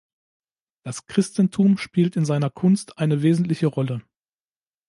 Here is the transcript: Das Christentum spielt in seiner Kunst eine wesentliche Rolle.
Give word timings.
Das 0.83 1.05
Christentum 1.05 1.77
spielt 1.77 2.15
in 2.15 2.25
seiner 2.25 2.49
Kunst 2.49 2.97
eine 2.97 3.21
wesentliche 3.21 3.67
Rolle. 3.67 4.01